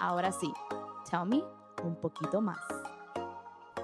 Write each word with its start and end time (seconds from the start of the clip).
Ahora 0.00 0.30
sí, 0.30 0.52
tell 1.10 1.26
me 1.26 1.42
un 1.82 1.96
poquito 1.96 2.40
más. 2.40 2.58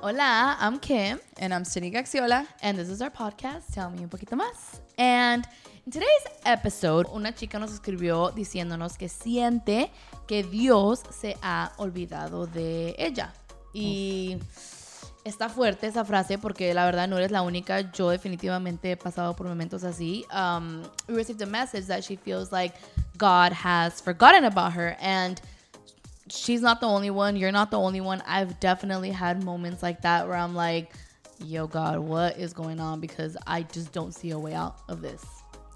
Hola, 0.00 0.56
I'm 0.60 0.79
Kim. 0.79 1.18
And 1.40 1.52
I'm 1.52 1.64
Cindy 1.64 1.90
Gaxiola. 1.90 2.46
And 2.62 2.79
this 2.79 2.88
is 2.88 3.00
our 3.00 3.10
podcast, 3.10 3.72
Tell 3.72 3.90
Me 3.90 4.02
Un 4.02 4.08
Poquito 4.08 4.36
Más. 4.36 4.80
And 4.96 5.44
in 5.86 5.90
today's 5.90 6.24
episode, 6.44 7.08
una 7.12 7.34
chica 7.34 7.58
nos 7.58 7.72
escribió 7.72 8.30
diciéndonos 8.30 8.96
que 8.96 9.08
siente 9.08 9.90
que 10.29 10.45
Dios 10.45 11.02
se 11.11 11.36
ha 11.42 11.72
olvidado 11.79 12.46
de 12.46 12.94
ella. 12.96 13.32
Y 13.72 14.38
está 15.24 15.48
fuerte 15.48 15.88
esa 15.88 16.04
frase 16.04 16.38
porque 16.38 16.74
la 16.74 16.84
verdad 16.84 17.08
no 17.08 17.16
eres 17.16 17.32
la 17.32 17.42
única. 17.42 17.90
Yo 17.90 18.10
definitivamente 18.10 18.92
he 18.92 18.96
pasado 18.96 19.34
por 19.34 19.48
momentos 19.48 19.82
así. 19.82 20.24
Um, 20.32 20.82
we 21.08 21.16
received 21.16 21.42
a 21.42 21.46
message 21.46 21.86
that 21.86 22.04
she 22.04 22.16
feels 22.16 22.52
like 22.52 22.76
God 23.16 23.52
has 23.52 24.00
forgotten 24.00 24.44
about 24.44 24.74
her. 24.74 24.96
And 25.00 25.40
she's 26.29 26.61
not 26.62 26.80
the 26.80 26.86
only 26.86 27.11
one. 27.11 27.36
You're 27.36 27.52
not 27.52 27.70
the 27.70 27.79
only 27.79 28.00
one. 28.00 28.22
I've 28.26 28.58
definitely 28.61 29.11
had 29.11 29.43
moments 29.44 29.82
like 29.82 30.03
that 30.03 30.26
where 30.26 30.36
I'm 30.36 30.54
like, 30.54 30.93
yo, 31.44 31.67
God, 31.67 31.98
what 31.98 32.39
is 32.39 32.53
going 32.53 32.81
on? 32.81 33.01
Because 33.01 33.37
I 33.47 33.62
just 33.62 33.93
don't 33.93 34.15
see 34.15 34.31
a 34.31 34.39
way 34.39 34.55
out 34.55 34.77
of 34.89 35.03
this. 35.03 35.25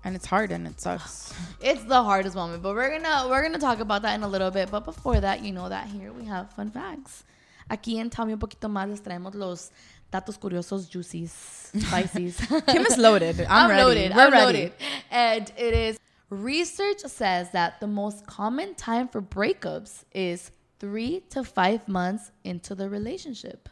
And 0.05 0.14
it's 0.14 0.27
hard 0.27 0.52
and 0.52 0.66
it 0.66 0.80
sucks. 0.80 1.34
It's 1.60 1.84
the 1.84 2.02
hardest 2.02 2.36
moment, 2.36 2.62
but 2.62 2.74
we're 2.74 2.91
gonna 2.98 3.28
we're 3.28 3.42
gonna 3.42 3.58
talk 3.58 3.80
about 3.80 4.02
that 4.02 4.14
in 4.14 4.22
a 4.22 4.28
little 4.28 4.50
bit. 4.50 4.70
But 4.70 4.84
before 4.84 5.20
that, 5.20 5.42
you 5.42 5.52
know 5.52 5.69
that 5.69 5.88
here 5.88 6.12
we 6.12 6.24
have 6.27 6.52
fun 6.52 6.70
facts. 6.70 7.24
Aquí 7.69 7.98
en 7.98 8.08
Tell 8.08 8.24
Me 8.24 8.33
Un 8.33 8.38
Poquito 8.38 8.69
Más 8.69 8.88
les 8.88 9.00
traemos 9.00 9.34
los 9.34 9.70
datos 10.10 10.38
curiosos, 10.38 10.88
juicies, 10.88 11.30
spices. 11.77 12.41
Kim 12.66 12.86
is 12.86 12.96
loaded. 12.96 13.41
I'm, 13.50 13.70
I'm 13.70 13.77
loaded. 13.77 14.14
We're 14.14 14.22
I'm 14.22 14.33
ready. 14.33 14.44
loaded. 14.46 14.72
And 15.10 15.52
it 15.58 15.74
is 15.74 15.98
research 16.30 17.00
says 17.06 17.50
that 17.52 17.80
the 17.80 17.87
most 17.87 18.27
common 18.27 18.74
time 18.74 19.09
for 19.09 19.20
breakups 19.23 20.05
is 20.12 20.50
three 20.78 21.20
to 21.30 21.42
five 21.42 21.88
months 21.88 22.30
into 22.45 22.74
the 22.74 22.88
relationship. 22.88 23.69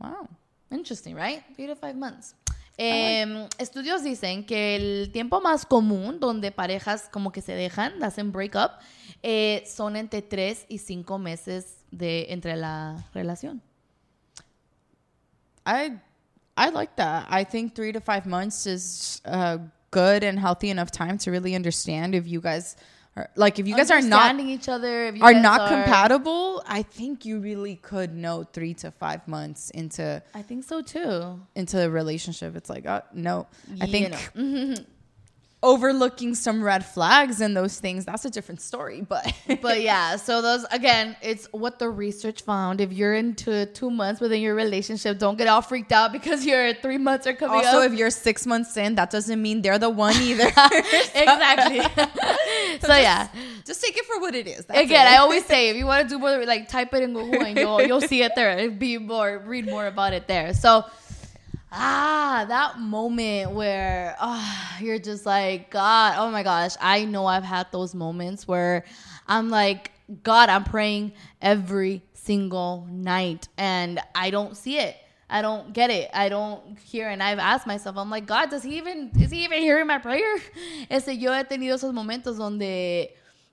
Wow. 0.00 0.28
Interesting, 0.70 1.14
right? 1.14 1.42
Three 1.56 1.66
to 1.66 1.74
five 1.74 1.96
months. 1.96 2.34
Em, 2.80 3.48
estudios 3.58 4.04
dicen 4.04 4.46
que 4.46 4.76
el 4.76 5.10
tiempo 5.12 5.40
más 5.40 5.66
común 5.66 6.20
donde 6.20 6.52
parejas 6.52 7.08
como 7.10 7.32
que 7.32 7.42
se 7.42 7.52
dejan, 7.54 8.00
hacen 8.04 8.30
breakup, 8.30 8.78
eh, 9.20 9.64
son 9.66 9.96
entre 9.96 10.22
tres 10.22 10.64
y 10.68 10.78
cinco 10.78 11.18
meses 11.18 11.84
de 11.90 12.26
entre 12.28 12.54
la 12.54 13.04
relación. 13.12 13.60
I 15.66 15.98
I 16.56 16.70
like 16.70 16.94
that. 16.96 17.26
I 17.28 17.44
think 17.44 17.74
three 17.74 17.92
to 17.92 18.00
five 18.00 18.26
months 18.26 18.66
is 18.66 19.20
a 19.24 19.58
good 19.90 20.22
and 20.22 20.38
healthy 20.38 20.70
enough 20.70 20.90
time 20.90 21.18
to 21.18 21.30
really 21.30 21.54
understand 21.54 22.14
if 22.14 22.26
you 22.26 22.40
guys 22.40 22.76
are 23.16 23.30
like 23.36 23.58
if 23.58 23.66
you 23.66 23.76
guys 23.76 23.90
are 23.90 24.00
not 24.00 24.38
each 24.40 24.68
other, 24.68 25.06
if 25.06 25.16
you 25.16 25.22
are 25.22 25.34
not 25.34 25.68
compatible. 25.68 26.62
I 26.66 26.82
think 26.82 27.24
you 27.24 27.40
really 27.40 27.76
could 27.76 28.14
know 28.14 28.44
three 28.44 28.74
to 28.74 28.90
five 28.90 29.26
months 29.26 29.70
into 29.70 30.22
I 30.34 30.42
think 30.42 30.64
so 30.64 30.82
too. 30.82 31.40
into 31.54 31.84
a 31.84 31.90
relationship. 31.90 32.56
It's 32.56 32.70
like 32.70 32.86
uh, 32.86 33.02
no. 33.12 33.46
I 33.80 33.86
think. 33.86 34.14
overlooking 35.60 36.36
some 36.36 36.62
red 36.62 36.84
flags 36.84 37.40
and 37.40 37.56
those 37.56 37.80
things 37.80 38.04
that's 38.04 38.24
a 38.24 38.30
different 38.30 38.60
story. 38.60 39.04
But 39.08 39.32
but 39.62 39.80
yeah, 39.82 40.16
so 40.16 40.42
those 40.42 40.64
again, 40.70 41.16
it's 41.22 41.48
what 41.50 41.78
the 41.78 41.88
research 41.88 42.42
found. 42.42 42.80
If 42.80 42.92
you're 42.92 43.14
into 43.14 43.66
two 43.66 43.90
months 43.90 44.20
within 44.20 44.40
your 44.42 44.54
relationship, 44.54 45.18
don't 45.18 45.36
get 45.38 45.48
all 45.48 45.62
freaked 45.62 45.92
out 45.92 46.12
because 46.12 46.44
your 46.44 46.74
three 46.74 46.98
months 46.98 47.26
are 47.26 47.32
coming 47.32 47.64
also, 47.64 47.80
up. 47.80 47.90
if 47.90 47.98
you're 47.98 48.10
six 48.10 48.46
months 48.46 48.76
in, 48.76 48.94
that 48.96 49.10
doesn't 49.10 49.40
mean 49.40 49.62
they're 49.62 49.78
the 49.78 49.88
one 49.88 50.14
either. 50.16 50.46
exactly. 51.14 51.80
so 52.80 52.94
yeah, 52.96 53.28
Just 53.64 53.82
take 53.82 53.96
it 53.96 54.04
for 54.04 54.20
what 54.20 54.34
it 54.34 54.46
is. 54.46 54.66
That's 54.66 54.80
again, 54.80 55.06
it. 55.06 55.10
I 55.10 55.16
always 55.16 55.44
say 55.46 55.70
if 55.70 55.76
you 55.76 55.86
want 55.86 56.02
to 56.02 56.08
do 56.08 56.18
more, 56.18 56.44
like 56.44 56.68
type 56.68 56.92
it 56.92 57.02
in 57.02 57.14
Google 57.14 57.42
and 57.42 57.56
you'll 57.56 57.82
you'll 57.82 58.00
see 58.02 58.22
it 58.22 58.32
there. 58.36 58.70
Be 58.70 58.98
more, 58.98 59.38
read 59.38 59.66
more 59.66 59.86
about 59.86 60.12
it 60.12 60.28
there. 60.28 60.52
So. 60.54 60.84
Ah, 61.70 62.46
that 62.48 62.80
moment 62.80 63.52
where 63.52 64.16
ah, 64.18 64.78
you're 64.80 64.98
just 64.98 65.26
like, 65.26 65.70
God, 65.70 66.14
oh 66.18 66.30
my 66.30 66.42
gosh. 66.42 66.72
I 66.80 67.04
know 67.04 67.26
I've 67.26 67.44
had 67.44 67.70
those 67.72 67.94
moments 67.94 68.48
where 68.48 68.84
I'm 69.26 69.50
like, 69.50 69.92
God, 70.22 70.48
I'm 70.48 70.64
praying 70.64 71.12
every 71.42 72.02
single 72.14 72.86
night 72.90 73.48
and 73.58 74.00
I 74.14 74.30
don't 74.30 74.56
see 74.56 74.78
it. 74.78 74.96
I 75.30 75.42
don't 75.42 75.74
get 75.74 75.90
it. 75.90 76.08
I 76.14 76.30
don't 76.30 76.78
hear. 76.78 77.08
And 77.08 77.22
I've 77.22 77.38
asked 77.38 77.66
myself, 77.66 77.98
I'm 77.98 78.08
like, 78.08 78.24
God, 78.24 78.48
does 78.48 78.62
he 78.62 78.78
even, 78.78 79.10
is 79.20 79.30
he 79.30 79.44
even 79.44 79.60
hearing 79.60 79.86
my 79.86 79.98
prayer? 79.98 80.36
Ese, 80.90 81.08
yo 81.08 81.32
he 81.34 81.44
tenido 81.44 81.74
esos 81.74 81.92
momentos 81.92 82.38
donde, 82.38 83.10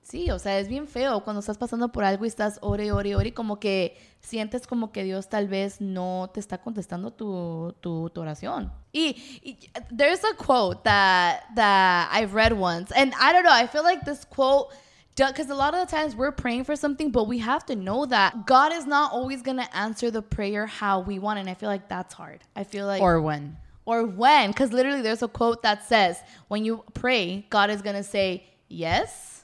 sí, 0.08 0.30
o 0.32 0.40
sea, 0.40 0.60
es 0.60 0.68
bien 0.68 0.88
feo 0.88 1.24
cuando 1.24 1.40
estás 1.40 1.58
pasando 1.58 1.92
por 1.92 2.04
algo 2.04 2.26
y 2.26 2.28
estás 2.28 2.60
ore, 2.62 2.92
ore, 2.92 3.16
ore, 3.16 3.30
y 3.30 3.32
como 3.32 3.60
que 3.60 3.98
sientes 4.22 4.68
como 4.68 4.92
que 4.92 5.04
Dios 5.04 5.28
tal 5.28 5.48
vez 5.48 5.82
no 5.82 6.30
te 6.34 6.40
está 6.40 6.60
contestando 6.60 7.12
tu, 7.12 7.76
tu, 7.82 8.10
tu 8.12 8.22
oración. 8.22 8.72
Y, 8.94 9.42
y 9.44 9.58
there's 9.96 10.24
a 10.24 10.36
quote 10.38 10.84
that, 10.84 11.44
that 11.56 12.10
I've 12.14 12.34
read 12.34 12.54
once, 12.54 12.92
and 12.96 13.14
I 13.20 13.34
don't 13.34 13.44
know, 13.44 13.52
I 13.52 13.68
feel 13.68 13.84
like 13.84 14.06
this 14.06 14.26
quote, 14.26 14.70
because 15.18 15.50
a 15.50 15.56
lot 15.56 15.74
of 15.74 15.80
the 15.80 15.96
times 15.96 16.16
we're 16.16 16.32
praying 16.32 16.66
for 16.66 16.76
something, 16.76 17.10
but 17.10 17.28
we 17.28 17.40
have 17.40 17.66
to 17.68 17.76
know 17.76 18.06
that 18.06 18.46
God 18.46 18.74
is 18.74 18.86
not 18.86 19.12
always 19.14 19.42
going 19.42 19.58
to 19.58 19.76
answer 19.76 20.12
the 20.12 20.22
prayer 20.22 20.66
how 20.66 21.00
we 21.00 21.20
want. 21.20 21.40
And 21.40 21.50
I 21.50 21.54
feel 21.54 21.70
like 21.70 21.88
that's 21.88 22.14
hard. 22.14 22.42
I 22.54 22.66
feel 22.66 22.86
like, 22.86 23.02
or 23.02 23.22
when. 23.22 23.56
or 23.86 24.04
when, 24.06 24.52
because 24.52 24.74
literally 24.74 25.02
there's 25.02 25.24
a 25.24 25.30
quote 25.30 25.64
that 25.64 25.88
says, 25.88 26.20
when 26.50 26.66
you 26.66 26.84
pray, 26.94 27.46
God 27.50 27.70
is 27.70 27.82
going 27.82 27.96
to 27.96 28.04
say, 28.04 28.44
yes, 28.68 29.35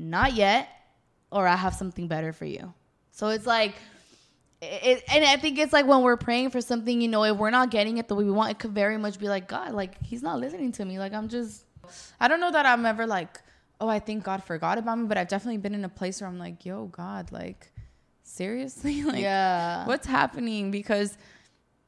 not 0.00 0.34
yet, 0.34 0.68
or 1.30 1.46
I 1.46 1.56
have 1.56 1.74
something 1.74 2.08
better 2.08 2.32
for 2.32 2.46
you. 2.46 2.72
So 3.10 3.28
it's 3.28 3.46
like, 3.46 3.74
it, 4.62 5.04
and 5.12 5.24
I 5.24 5.36
think 5.36 5.58
it's 5.58 5.72
like 5.72 5.86
when 5.86 6.02
we're 6.02 6.16
praying 6.16 6.50
for 6.50 6.60
something, 6.60 7.00
you 7.00 7.08
know, 7.08 7.24
if 7.24 7.36
we're 7.36 7.50
not 7.50 7.70
getting 7.70 7.98
it 7.98 8.08
the 8.08 8.14
way 8.14 8.24
we 8.24 8.30
want, 8.30 8.50
it 8.50 8.58
could 8.58 8.72
very 8.72 8.98
much 8.98 9.18
be 9.18 9.28
like, 9.28 9.48
God, 9.48 9.72
like, 9.72 10.02
He's 10.02 10.22
not 10.22 10.38
listening 10.38 10.72
to 10.72 10.84
me. 10.84 10.98
Like, 10.98 11.12
I'm 11.12 11.28
just, 11.28 11.64
I 12.18 12.28
don't 12.28 12.40
know 12.40 12.50
that 12.50 12.66
I'm 12.66 12.84
ever 12.84 13.06
like, 13.06 13.40
oh, 13.80 13.88
I 13.88 13.98
think 13.98 14.24
God 14.24 14.44
forgot 14.44 14.76
about 14.76 14.98
me, 14.98 15.06
but 15.06 15.16
I've 15.16 15.28
definitely 15.28 15.58
been 15.58 15.74
in 15.74 15.84
a 15.84 15.88
place 15.88 16.20
where 16.20 16.28
I'm 16.28 16.38
like, 16.38 16.66
yo, 16.66 16.86
God, 16.86 17.32
like, 17.32 17.72
seriously? 18.22 19.02
like, 19.04 19.22
yeah. 19.22 19.86
what's 19.86 20.06
happening? 20.06 20.70
Because, 20.70 21.16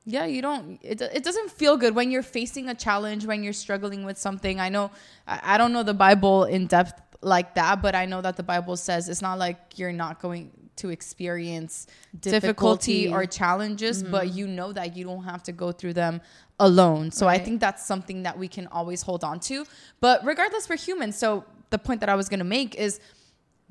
yeah, 0.06 0.24
you 0.24 0.40
don't, 0.40 0.80
it, 0.82 1.02
it 1.02 1.22
doesn't 1.22 1.50
feel 1.50 1.76
good 1.76 1.94
when 1.94 2.10
you're 2.10 2.22
facing 2.22 2.70
a 2.70 2.74
challenge, 2.74 3.26
when 3.26 3.42
you're 3.42 3.52
struggling 3.52 4.04
with 4.04 4.16
something. 4.16 4.58
I 4.60 4.70
know, 4.70 4.90
I, 5.26 5.40
I 5.54 5.58
don't 5.58 5.74
know 5.74 5.82
the 5.82 5.94
Bible 5.94 6.44
in 6.44 6.66
depth 6.66 7.01
like 7.22 7.54
that, 7.54 7.80
but 7.80 7.94
I 7.94 8.06
know 8.06 8.20
that 8.20 8.36
the 8.36 8.42
Bible 8.42 8.76
says 8.76 9.08
it's 9.08 9.22
not 9.22 9.38
like 9.38 9.78
you're 9.78 9.92
not 9.92 10.20
going 10.20 10.50
to 10.76 10.88
experience 10.88 11.86
difficulty, 12.18 13.04
Difficulty. 13.04 13.08
or 13.12 13.26
challenges, 13.26 14.02
mm-hmm. 14.02 14.12
but 14.12 14.32
you 14.32 14.46
know 14.46 14.72
that 14.72 14.96
you 14.96 15.04
don't 15.04 15.24
have 15.24 15.42
to 15.44 15.52
go 15.52 15.70
through 15.70 15.92
them 15.92 16.20
alone. 16.58 17.10
So 17.10 17.28
I 17.28 17.38
think 17.38 17.60
that's 17.60 17.84
something 17.84 18.22
that 18.22 18.38
we 18.38 18.48
can 18.48 18.66
always 18.68 19.02
hold 19.02 19.24
on 19.24 19.40
to. 19.40 19.66
But 20.00 20.24
regardless, 20.24 20.68
we're 20.68 20.76
human. 20.76 21.12
So 21.12 21.44
the 21.70 21.78
point 21.78 22.00
that 22.00 22.08
I 22.08 22.14
was 22.14 22.28
going 22.28 22.38
to 22.38 22.44
make 22.44 22.74
is 22.74 23.00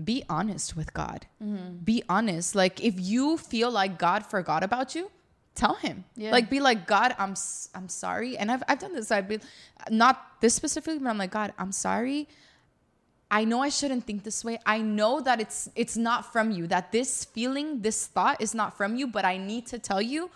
be 0.04 0.24
honest 0.30 0.76
with 0.76 0.94
God. 0.94 1.26
Mm-hmm. 1.44 1.78
Be 1.84 2.04
honest. 2.10 2.56
Like 2.56 2.84
if 2.84 3.00
you 3.00 3.38
feel 3.38 3.72
like 3.72 3.98
God 3.98 4.26
forgot 4.26 4.64
about 4.64 4.96
you, 4.96 5.12
tell 5.56 5.76
him. 5.76 6.06
Yeah. 6.16 6.32
Like 6.32 6.50
be 6.50 6.60
like 6.60 6.88
God, 6.88 7.16
I'm 7.18 7.36
I'm 7.76 7.90
sorry. 7.90 8.38
And 8.38 8.52
I've 8.52 8.64
I've 8.68 8.80
done 8.80 8.94
this. 8.94 9.12
I've 9.12 9.28
been 9.28 9.42
not 9.90 10.40
this 10.42 10.54
specifically, 10.54 11.00
but 11.00 11.10
I'm 11.10 11.18
like 11.18 11.32
God, 11.32 11.54
I'm 11.58 11.72
sorry. 11.72 12.28
I 13.32 13.46
know 13.46 13.62
I 13.62 13.70
shouldn't 13.70 14.04
think 14.06 14.24
this 14.24 14.44
way. 14.44 14.60
I 14.66 14.80
know 14.80 15.22
that 15.22 15.40
it's 15.40 15.70
it's 15.76 15.96
not 15.96 16.32
from 16.34 16.52
you. 16.52 16.68
That 16.68 16.92
this 16.92 17.26
feeling, 17.26 17.82
this 17.82 18.06
thought 18.08 18.42
is 18.42 18.54
not 18.54 18.76
from 18.78 18.96
you, 18.96 19.08
but 19.08 19.24
I 19.24 19.38
need 19.38 19.66
to 19.68 19.80
tell 19.80 20.02
you. 20.02 20.30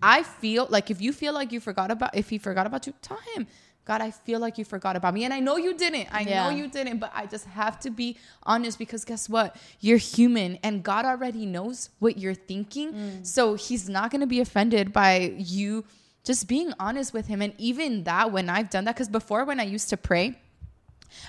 I 0.00 0.22
feel 0.22 0.66
like 0.70 0.90
if 0.90 1.00
you 1.00 1.12
feel 1.12 1.32
like 1.34 1.50
you 1.52 1.58
forgot 1.60 1.90
about 1.90 2.14
if 2.14 2.30
he 2.30 2.38
forgot 2.38 2.66
about 2.66 2.86
you, 2.86 2.94
tell 3.02 3.18
him. 3.34 3.46
God, 3.84 4.00
I 4.00 4.10
feel 4.10 4.40
like 4.40 4.58
you 4.58 4.64
forgot 4.64 4.96
about 4.96 5.14
me. 5.14 5.24
And 5.24 5.32
I 5.32 5.38
know 5.38 5.56
you 5.56 5.72
didn't. 5.72 6.08
I 6.12 6.22
Yeah. 6.22 6.42
know 6.44 6.50
you 6.50 6.66
didn't, 6.66 6.98
but 6.98 7.12
I 7.14 7.26
just 7.26 7.44
have 7.46 7.78
to 7.80 7.90
be 7.90 8.16
honest 8.42 8.78
because 8.80 9.04
guess 9.04 9.28
what? 9.28 9.54
You're 9.80 9.96
human 9.98 10.58
and 10.64 10.82
God 10.82 11.04
already 11.04 11.46
knows 11.46 11.90
what 12.00 12.18
you're 12.18 12.34
thinking. 12.34 12.92
Mm. 12.92 13.26
So 13.26 13.54
he's 13.54 13.88
not 13.88 14.10
going 14.10 14.22
to 14.22 14.26
be 14.26 14.40
offended 14.40 14.92
by 14.92 15.34
you 15.38 15.84
just 16.24 16.48
being 16.48 16.72
honest 16.80 17.14
with 17.14 17.28
him. 17.28 17.40
And 17.40 17.54
even 17.58 18.02
that, 18.04 18.32
when 18.32 18.50
I've 18.50 18.70
done 18.70 18.84
that, 18.86 18.96
because 18.96 19.08
before 19.08 19.44
when 19.44 19.60
I 19.60 19.64
used 19.64 19.88
to 19.90 19.96
pray, 19.96 20.36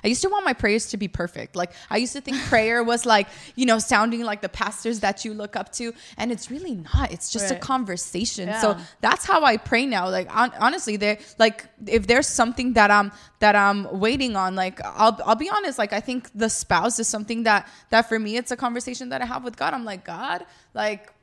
I 0.03 0.07
used 0.07 0.21
to 0.21 0.29
want 0.29 0.45
my 0.45 0.53
prayers 0.53 0.87
to 0.87 0.97
be 0.97 1.07
perfect. 1.07 1.55
Like 1.55 1.71
I 1.89 1.97
used 1.97 2.13
to 2.13 2.21
think 2.21 2.37
prayer 2.43 2.83
was 2.83 3.05
like, 3.05 3.27
you 3.55 3.65
know, 3.65 3.79
sounding 3.79 4.23
like 4.23 4.41
the 4.41 4.49
pastors 4.49 4.99
that 5.01 5.25
you 5.25 5.33
look 5.33 5.55
up 5.55 5.71
to, 5.73 5.93
and 6.17 6.31
it's 6.31 6.49
really 6.51 6.75
not. 6.75 7.11
It's 7.11 7.31
just 7.31 7.51
a 7.51 7.55
conversation. 7.55 8.47
Yeah. 8.47 8.61
So 8.61 8.77
that's 9.01 9.25
how 9.25 9.43
I 9.43 9.57
pray 9.57 9.85
now. 9.85 10.09
Like 10.09 10.27
hon- 10.27 10.53
honestly, 10.59 10.97
there 10.97 11.17
like 11.37 11.65
if 11.85 12.07
there's 12.07 12.27
something 12.27 12.73
that 12.73 12.91
I'm 12.91 13.11
that 13.39 13.55
I'm 13.55 13.99
waiting 13.99 14.35
on, 14.35 14.55
like 14.55 14.79
I'll 14.83 15.19
I'll 15.25 15.35
be 15.35 15.49
honest. 15.49 15.77
Like 15.77 15.93
I 15.93 15.99
think 15.99 16.29
the 16.33 16.49
spouse 16.49 16.99
is 16.99 17.07
something 17.07 17.43
that 17.43 17.67
that 17.89 18.09
for 18.09 18.19
me 18.19 18.37
it's 18.37 18.51
a 18.51 18.57
conversation 18.57 19.09
that 19.09 19.21
I 19.21 19.25
have 19.25 19.43
with 19.43 19.57
God. 19.57 19.73
I'm 19.73 19.85
like 19.85 20.03
God, 20.05 20.45
like 20.73 21.13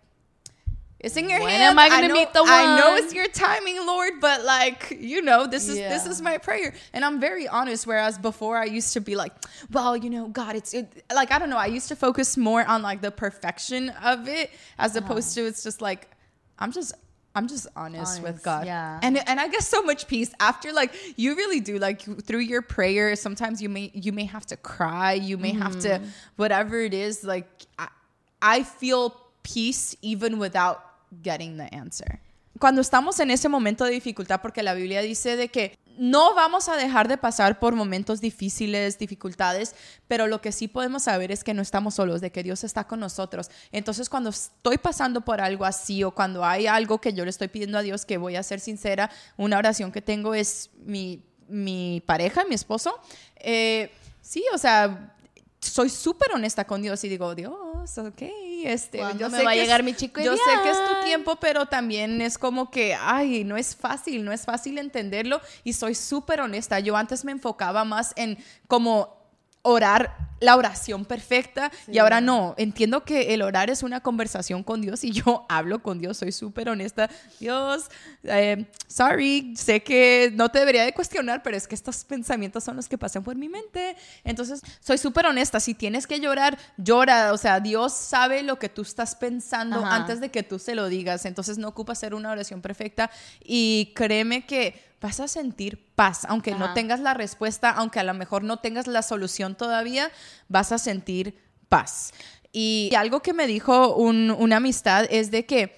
It's 1.04 1.16
in 1.16 1.28
your 1.28 1.40
When 1.40 1.50
hands. 1.50 1.72
am 1.72 1.78
I 1.78 1.88
gonna 1.90 2.08
know, 2.08 2.14
meet 2.14 2.32
the 2.32 2.42
one? 2.42 2.50
I 2.52 2.76
know 2.78 2.94
it's 2.96 3.12
your 3.14 3.28
timing, 3.28 3.76
Lord, 3.86 4.14
but 4.20 4.44
like 4.44 4.96
you 4.98 5.20
know, 5.22 5.46
this 5.46 5.68
is 5.68 5.76
this 5.76 6.06
is 6.06 6.22
my 6.22 6.38
prayer, 6.38 6.72
and 6.94 7.04
I'm 7.04 7.20
very 7.20 7.46
honest. 7.46 7.86
Whereas 7.86 8.16
before, 8.18 8.56
I 8.56 8.64
used 8.64 8.92
to 8.94 9.00
be 9.00 9.14
like, 9.14 9.32
well, 9.70 9.96
you 9.96 10.10
know, 10.10 10.28
God, 10.28 10.56
it's 10.56 10.72
it, 10.74 11.04
like 11.14 11.30
I 11.30 11.38
don't 11.38 11.50
know. 11.50 11.58
I 11.58 11.66
used 11.66 11.88
to 11.88 11.96
focus 11.96 12.36
more 12.36 12.64
on 12.64 12.80
like 12.82 13.00
the 13.02 13.10
perfection 13.10 13.90
of 14.12 14.28
it, 14.28 14.50
as 14.78 14.96
Uh-huh. 14.96 15.04
opposed 15.04 15.34
to 15.34 15.44
it's 15.46 15.62
just 15.62 15.80
like 15.82 16.08
I'm 16.58 16.72
just. 16.72 16.94
I'm 17.36 17.48
just 17.48 17.66
honest, 17.74 18.22
with 18.22 18.44
God. 18.44 18.64
yeah. 18.64 19.00
And 19.02 19.18
and 19.28 19.40
I 19.40 19.48
guess 19.48 19.66
so 19.68 19.82
much 19.82 20.06
peace 20.06 20.30
after 20.38 20.72
like 20.72 20.94
you 21.18 21.34
really 21.34 21.58
do 21.58 21.80
like 21.80 22.00
through 22.22 22.46
your 22.46 22.62
prayer 22.62 23.16
sometimes 23.16 23.60
you 23.60 23.68
may 23.68 23.90
you 23.92 24.12
may 24.12 24.24
have 24.26 24.46
to 24.46 24.56
cry, 24.56 25.14
you 25.14 25.36
may 25.36 25.52
have 25.52 25.76
to 25.80 25.88
Mm-hmm. 25.98 26.04
whatever 26.36 26.78
it 26.78 26.94
is 26.94 27.24
like 27.24 27.48
I, 27.76 27.88
I 28.40 28.62
feel 28.62 29.20
peace 29.42 29.96
even 30.00 30.38
without 30.38 30.78
getting 31.22 31.56
the 31.56 31.68
answer. 31.76 32.20
Cuando 32.58 32.80
estamos 32.80 33.18
en 33.18 33.30
ese 33.30 33.48
momento 33.48 33.84
de 33.84 33.90
dificultad 33.90 34.40
porque 34.40 34.62
la 34.62 34.74
Biblia 34.74 35.02
dice 35.02 35.36
de 35.36 35.48
que 35.48 35.76
no 35.96 36.34
vamos 36.34 36.68
a 36.68 36.76
dejar 36.76 37.08
de 37.08 37.16
pasar 37.16 37.58
por 37.58 37.74
momentos 37.74 38.20
difíciles, 38.20 38.98
dificultades, 38.98 39.74
pero 40.08 40.26
lo 40.26 40.40
que 40.40 40.52
sí 40.52 40.68
podemos 40.68 41.04
saber 41.04 41.30
es 41.30 41.44
que 41.44 41.54
no 41.54 41.62
estamos 41.62 41.94
solos, 41.94 42.20
de 42.20 42.32
que 42.32 42.42
Dios 42.42 42.64
está 42.64 42.84
con 42.84 43.00
nosotros. 43.00 43.50
Entonces, 43.72 44.08
cuando 44.08 44.30
estoy 44.30 44.78
pasando 44.78 45.20
por 45.20 45.40
algo 45.40 45.64
así 45.64 46.02
o 46.04 46.12
cuando 46.12 46.44
hay 46.44 46.66
algo 46.66 47.00
que 47.00 47.12
yo 47.12 47.24
le 47.24 47.30
estoy 47.30 47.48
pidiendo 47.48 47.78
a 47.78 47.82
Dios, 47.82 48.04
que 48.04 48.18
voy 48.18 48.36
a 48.36 48.42
ser 48.42 48.60
sincera, 48.60 49.10
una 49.36 49.58
oración 49.58 49.92
que 49.92 50.02
tengo 50.02 50.34
es 50.34 50.70
mi, 50.84 51.24
mi 51.48 52.02
pareja, 52.06 52.44
mi 52.44 52.54
esposo. 52.54 52.98
Eh, 53.36 53.90
sí, 54.20 54.44
o 54.52 54.58
sea, 54.58 55.14
soy 55.60 55.88
súper 55.88 56.32
honesta 56.32 56.64
con 56.64 56.82
Dios 56.82 57.02
y 57.04 57.08
digo, 57.08 57.34
Dios, 57.34 57.98
ok, 57.98 58.22
este, 58.66 58.98
¿Cuándo 58.98 59.18
yo 59.18 59.30
me 59.30 59.38
sé 59.38 59.44
va 59.44 59.50
a 59.50 59.54
que 59.54 59.60
llegar 59.60 59.80
es- 59.80 59.84
mi 59.84 59.94
chico 59.94 60.20
Yo 60.20 60.34
sé 60.36 60.42
que 60.62 60.70
es 60.70 60.78
tu 60.84 61.04
tiempo, 61.04 61.36
pero 61.36 61.66
también 61.66 62.20
es 62.20 62.38
como 62.38 62.70
que, 62.70 62.94
ay, 62.94 63.44
no 63.44 63.56
es 63.56 63.74
fácil, 63.76 64.24
no 64.24 64.32
es 64.32 64.44
fácil 64.44 64.78
entenderlo 64.78 65.40
y 65.64 65.72
soy 65.72 65.94
súper 65.94 66.40
honesta. 66.40 66.80
Yo 66.80 66.96
antes 66.96 67.24
me 67.24 67.32
enfocaba 67.32 67.84
más 67.84 68.12
en 68.16 68.38
como 68.68 69.23
orar 69.64 70.14
la 70.40 70.56
oración 70.56 71.04
perfecta 71.06 71.72
y 71.88 71.98
ahora 71.98 72.20
no. 72.20 72.54
Entiendo 72.58 73.02
que 73.02 73.32
el 73.32 73.40
orar 73.40 73.70
es 73.70 73.82
una 73.82 74.00
conversación 74.00 74.62
con 74.62 74.82
Dios 74.82 75.02
y 75.02 75.10
yo 75.10 75.46
hablo 75.48 75.82
con 75.82 75.98
Dios, 75.98 76.18
soy 76.18 76.32
súper 76.32 76.68
honesta. 76.68 77.10
Dios, 77.40 77.90
eh, 78.24 78.66
sorry, 78.86 79.54
sé 79.56 79.82
que 79.82 80.30
no 80.34 80.50
te 80.50 80.58
debería 80.58 80.84
de 80.84 80.92
cuestionar, 80.92 81.42
pero 81.42 81.56
es 81.56 81.66
que 81.66 81.74
estos 81.74 82.04
pensamientos 82.04 82.62
son 82.62 82.76
los 82.76 82.88
que 82.88 82.98
pasan 82.98 83.24
por 83.24 83.36
mi 83.36 83.48
mente. 83.48 83.96
Entonces, 84.22 84.60
soy 84.80 84.98
súper 84.98 85.26
honesta. 85.26 85.58
Si 85.60 85.72
tienes 85.74 86.06
que 86.06 86.20
llorar, 86.20 86.58
llora. 86.76 87.32
O 87.32 87.38
sea, 87.38 87.60
Dios 87.60 87.94
sabe 87.94 88.42
lo 88.42 88.58
que 88.58 88.68
tú 88.68 88.82
estás 88.82 89.14
pensando 89.14 89.78
Ajá. 89.78 89.96
antes 89.96 90.20
de 90.20 90.30
que 90.30 90.42
tú 90.42 90.58
se 90.58 90.74
lo 90.74 90.88
digas. 90.88 91.24
Entonces, 91.24 91.56
no 91.56 91.68
ocupa 91.68 91.92
hacer 91.92 92.14
una 92.14 92.30
oración 92.30 92.60
perfecta 92.60 93.10
y 93.42 93.92
créeme 93.94 94.44
que 94.44 94.93
vas 95.04 95.20
a 95.20 95.28
sentir 95.28 95.92
paz, 95.94 96.24
aunque 96.30 96.52
no 96.52 96.72
tengas 96.72 96.98
la 96.98 97.12
respuesta, 97.12 97.68
aunque 97.68 98.00
a 98.00 98.04
lo 98.04 98.14
mejor 98.14 98.42
no 98.42 98.56
tengas 98.60 98.86
la 98.86 99.02
solución 99.02 99.54
todavía, 99.54 100.10
vas 100.48 100.72
a 100.72 100.78
sentir 100.78 101.36
paz. 101.68 102.12
Y 102.52 102.90
algo 102.96 103.20
que 103.20 103.34
me 103.34 103.46
dijo 103.46 103.94
un- 103.96 104.30
una 104.30 104.56
amistad 104.56 105.04
es 105.10 105.30
de 105.30 105.44
que 105.44 105.76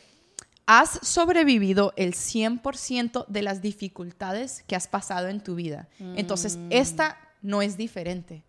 has 0.66 1.00
sobrevivido 1.02 1.92
el 1.96 2.14
100% 2.14 3.24
de 3.26 3.42
las 3.42 3.62
dificultades 3.62 4.62
que 4.68 4.76
has 4.76 4.86
pasado 4.86 5.26
en 5.26 5.40
tu 5.42 5.56
vida. 5.56 5.88
Entonces, 6.16 6.56
esta 6.70 7.18
no 7.42 7.62
es 7.62 7.76
diferente. 7.76 8.44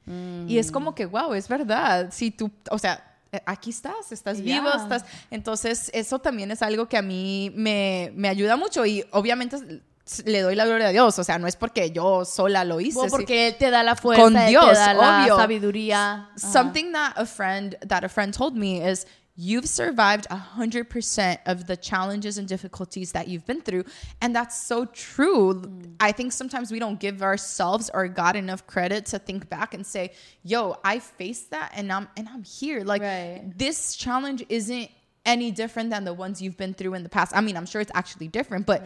Y 0.47 0.59
es 0.59 0.71
como 0.71 0.93
que, 0.93 1.07
wow, 1.07 1.33
es 1.33 1.47
verdad. 1.47 2.09
Si 2.11 2.29
tú, 2.29 2.51
o 2.69 2.77
sea, 2.77 3.03
aquí 3.45 3.71
estás, 3.71 4.11
estás 4.11 4.37
vivo, 4.41 4.69
estás... 4.83 5.05
Entonces, 5.31 5.89
eso 5.93 6.19
también 6.19 6.51
es 6.51 6.61
algo 6.61 6.87
que 6.87 6.97
a 6.97 7.01
mí 7.01 7.51
me, 7.55 8.11
me 8.15 8.29
ayuda 8.29 8.55
mucho 8.57 8.85
y 8.85 9.03
obviamente 9.11 9.81
le 10.25 10.41
doy 10.41 10.55
la 10.55 10.65
gloria 10.65 10.87
a 10.87 10.91
Dios. 10.91 11.17
O 11.19 11.23
sea, 11.23 11.37
no 11.37 11.47
es 11.47 11.55
porque 11.55 11.91
yo 11.91 12.25
sola 12.25 12.63
lo 12.63 12.79
hice. 12.79 12.95
Bueno, 12.95 13.11
porque 13.11 13.47
él 13.47 13.57
te 13.57 13.69
da 13.69 13.83
la 13.83 13.95
fuerza, 13.95 14.23
Con 14.23 14.33
Dios, 14.47 14.65
te 14.65 14.73
da 14.73 14.93
la 14.93 15.27
sabiduría. 15.27 16.29
Ajá. 16.35 16.51
Something 16.51 16.91
that 16.93 17.13
a 17.15 17.25
friend 17.25 17.77
that 17.87 18.03
a 18.03 18.09
friend 18.09 18.33
told 18.33 18.55
me 18.55 18.81
is 18.81 19.05
you've 19.39 19.67
survived 19.67 20.25
100% 20.31 21.37
of 21.45 21.67
the 21.67 21.77
challenges 21.77 22.39
and 22.39 22.47
difficulties 22.47 23.11
that 23.11 23.27
you've 23.27 23.45
been 23.45 23.61
through 23.61 23.83
and 24.19 24.35
that's 24.35 24.57
so 24.59 24.85
true. 24.85 25.53
Mm. 25.53 25.93
I 25.99 26.11
think 26.11 26.31
sometimes 26.33 26.71
we 26.71 26.79
don't 26.79 26.99
give 26.99 27.21
ourselves 27.21 27.91
or 27.93 28.07
God 28.07 28.35
enough 28.35 28.65
credit 28.65 29.05
to 29.07 29.19
think 29.19 29.47
back 29.47 29.75
and 29.75 29.85
say, 29.85 30.11
"Yo, 30.43 30.77
I 30.83 30.97
faced 30.99 31.51
that 31.51 31.71
and 31.75 31.91
I'm 31.91 32.07
and 32.17 32.27
I'm 32.33 32.43
here." 32.43 32.83
Like 32.83 33.03
Right. 33.03 33.43
this 33.55 33.95
challenge 33.95 34.43
isn't 34.49 34.89
any 35.23 35.51
different 35.51 35.89
than 35.91 36.05
the 36.05 36.13
ones 36.13 36.41
you've 36.41 36.57
been 36.57 36.73
through 36.73 36.95
in 36.95 37.03
the 37.03 37.09
past. 37.09 37.33
I 37.35 37.41
mean, 37.41 37.57
I'm 37.57 37.65
sure 37.65 37.81
it's 37.81 37.91
actually 37.93 38.29
different, 38.29 38.65
but 38.65 38.81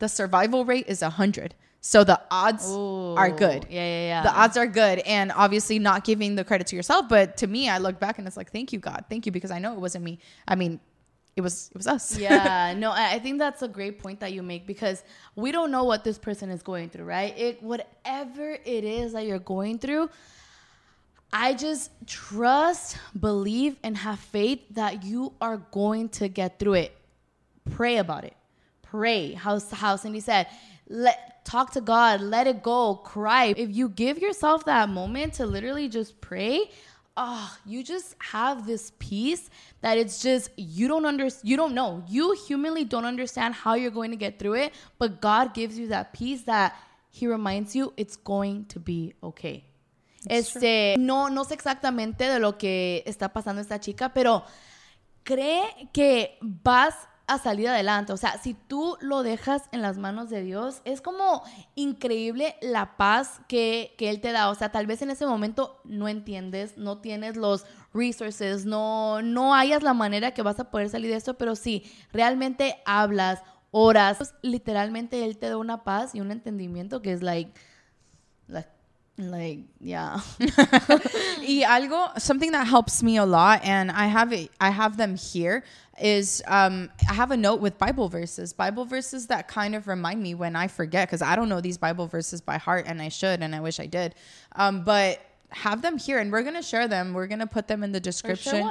the 0.00 0.08
survival 0.08 0.64
rate 0.64 0.86
is 0.88 1.02
100. 1.02 1.54
So 1.82 2.04
the 2.04 2.20
odds 2.30 2.66
are 2.68 3.30
good. 3.30 3.66
Yeah, 3.70 3.80
yeah, 3.80 4.06
yeah. 4.06 4.22
The 4.22 4.38
odds 4.38 4.56
are 4.58 4.66
good. 4.66 4.98
And 5.00 5.32
obviously 5.32 5.78
not 5.78 6.04
giving 6.04 6.34
the 6.34 6.44
credit 6.44 6.66
to 6.68 6.76
yourself. 6.76 7.08
But 7.08 7.38
to 7.38 7.46
me, 7.46 7.70
I 7.70 7.78
look 7.78 7.98
back 7.98 8.18
and 8.18 8.26
it's 8.26 8.36
like, 8.36 8.52
thank 8.52 8.72
you, 8.72 8.78
God. 8.78 9.04
Thank 9.08 9.24
you, 9.24 9.32
because 9.32 9.50
I 9.50 9.58
know 9.58 9.72
it 9.72 9.80
wasn't 9.80 10.04
me. 10.04 10.18
I 10.46 10.56
mean, 10.56 10.80
it 11.36 11.42
was 11.42 11.70
it 11.70 11.76
was 11.76 11.86
us. 11.86 12.18
yeah, 12.18 12.74
no, 12.76 12.90
I 12.90 13.14
I 13.14 13.18
think 13.18 13.38
that's 13.38 13.62
a 13.62 13.68
great 13.68 13.98
point 13.98 14.20
that 14.20 14.32
you 14.32 14.42
make 14.42 14.66
because 14.66 15.04
we 15.36 15.52
don't 15.52 15.70
know 15.70 15.84
what 15.84 16.04
this 16.04 16.18
person 16.18 16.50
is 16.50 16.62
going 16.62 16.90
through, 16.90 17.04
right? 17.04 17.32
It 17.38 17.62
whatever 17.62 18.58
it 18.64 18.84
is 18.84 19.12
that 19.12 19.26
you're 19.26 19.38
going 19.38 19.78
through, 19.78 20.10
I 21.32 21.54
just 21.54 21.92
trust, 22.06 22.98
believe, 23.18 23.76
and 23.82 23.96
have 23.96 24.18
faith 24.18 24.60
that 24.72 25.04
you 25.04 25.32
are 25.40 25.58
going 25.70 26.08
to 26.10 26.28
get 26.28 26.58
through 26.58 26.74
it. 26.74 26.96
Pray 27.70 27.98
about 27.98 28.24
it. 28.24 28.34
Pray. 28.90 29.34
How 29.34 29.60
how 29.72 29.96
Cindy 29.96 30.20
said, 30.20 30.46
let 30.88 31.44
talk 31.44 31.72
to 31.72 31.80
God, 31.80 32.20
let 32.20 32.46
it 32.46 32.62
go, 32.62 32.96
cry. 32.96 33.54
If 33.56 33.70
you 33.70 33.88
give 33.88 34.18
yourself 34.18 34.64
that 34.64 34.88
moment 34.88 35.34
to 35.34 35.46
literally 35.46 35.88
just 35.88 36.20
pray, 36.20 36.70
oh, 37.16 37.56
you 37.64 37.84
just 37.84 38.16
have 38.18 38.66
this 38.66 38.92
peace 38.98 39.48
that 39.80 39.96
it's 39.96 40.20
just 40.20 40.50
you 40.56 40.88
don't 40.88 41.06
under 41.06 41.28
you 41.42 41.56
don't 41.56 41.74
know. 41.74 42.02
You 42.08 42.32
humanly 42.48 42.84
don't 42.84 43.04
understand 43.04 43.54
how 43.54 43.74
you're 43.74 43.90
going 43.90 44.10
to 44.10 44.16
get 44.16 44.38
through 44.38 44.54
it, 44.54 44.72
but 44.98 45.20
God 45.20 45.54
gives 45.54 45.78
you 45.78 45.88
that 45.88 46.12
peace 46.12 46.42
that 46.42 46.74
he 47.10 47.26
reminds 47.26 47.76
you 47.76 47.92
it's 47.96 48.16
going 48.16 48.64
to 48.66 48.80
be 48.80 49.14
okay. 49.22 49.64
Este, 50.28 50.96
no, 50.98 51.28
no 51.28 51.44
sé 51.44 51.54
exactamente 51.54 52.28
de 52.28 52.38
lo 52.40 52.58
que 52.58 53.02
está 53.06 53.32
pasando 53.32 53.60
esta 53.60 53.78
chica, 53.78 54.10
pero 54.12 54.44
cree 55.24 55.88
que 55.92 56.36
vas 56.42 56.94
a 57.30 57.38
salir 57.38 57.68
adelante. 57.68 58.12
O 58.12 58.16
sea, 58.16 58.38
si 58.38 58.54
tú 58.54 58.96
lo 59.00 59.22
dejas 59.22 59.62
en 59.70 59.82
las 59.82 59.98
manos 59.98 60.30
de 60.30 60.42
Dios, 60.42 60.82
es 60.84 61.00
como 61.00 61.44
increíble 61.76 62.56
la 62.60 62.96
paz 62.96 63.40
que, 63.46 63.94
que 63.96 64.10
Él 64.10 64.20
te 64.20 64.32
da. 64.32 64.50
O 64.50 64.54
sea, 64.56 64.72
tal 64.72 64.86
vez 64.86 65.00
en 65.02 65.10
ese 65.10 65.26
momento 65.26 65.80
no 65.84 66.08
entiendes, 66.08 66.76
no 66.76 66.98
tienes 66.98 67.36
los 67.36 67.66
resources, 67.94 68.66
no, 68.66 69.22
no 69.22 69.54
hayas 69.54 69.82
la 69.82 69.94
manera 69.94 70.32
que 70.32 70.42
vas 70.42 70.58
a 70.58 70.70
poder 70.70 70.88
salir 70.88 71.10
de 71.10 71.16
esto, 71.16 71.38
pero 71.38 71.54
si 71.54 71.84
realmente 72.12 72.82
hablas, 72.84 73.42
oras, 73.70 74.34
literalmente 74.42 75.24
Él 75.24 75.38
te 75.38 75.48
da 75.48 75.56
una 75.56 75.84
paz 75.84 76.14
y 76.14 76.20
un 76.20 76.32
entendimiento 76.32 77.00
que 77.02 77.12
es 77.12 77.22
like, 77.22 77.52
like, 79.28 79.60
yeah. 79.80 80.20
y 80.38 81.64
algo 81.66 82.18
something 82.18 82.52
that 82.52 82.66
helps 82.66 83.02
me 83.02 83.16
a 83.16 83.24
lot 83.24 83.60
and 83.64 83.90
i 83.90 84.06
have 84.06 84.32
it 84.32 84.50
i 84.60 84.70
have 84.70 84.96
them 84.96 85.16
here 85.16 85.64
is 86.00 86.42
um 86.46 86.90
i 87.08 87.12
have 87.12 87.30
a 87.30 87.36
note 87.36 87.60
with 87.60 87.76
bible 87.78 88.08
verses 88.08 88.52
bible 88.52 88.84
verses 88.84 89.26
that 89.26 89.48
kind 89.48 89.74
of 89.74 89.88
remind 89.88 90.22
me 90.22 90.34
when 90.34 90.54
i 90.54 90.66
forget 90.66 91.08
because 91.08 91.22
i 91.22 91.34
don't 91.34 91.48
know 91.48 91.60
these 91.60 91.78
bible 91.78 92.06
verses 92.06 92.40
by 92.40 92.56
heart 92.56 92.84
and 92.86 93.02
i 93.02 93.08
should 93.08 93.42
and 93.42 93.54
i 93.54 93.60
wish 93.60 93.80
i 93.80 93.86
did 93.86 94.14
um 94.56 94.84
but 94.84 95.20
have 95.50 95.82
them 95.82 95.98
here 95.98 96.18
and 96.18 96.30
we're 96.30 96.42
gonna 96.42 96.62
share 96.62 96.86
them 96.86 97.12
we're 97.12 97.26
gonna 97.26 97.46
put 97.46 97.66
them 97.66 97.82
in 97.82 97.92
the 97.92 98.00
description. 98.00 98.62